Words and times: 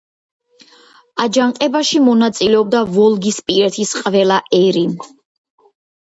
აჯანყებაში 1.25 2.01
მონაწილეობდა 2.05 2.81
ვოლგისპირეთის 2.95 3.95
ყველა 4.01 4.41
ერი. 4.63 4.85